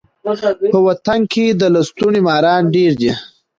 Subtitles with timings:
[0.73, 3.11] په وطن کي د لستوڼي ماران ډیر دي.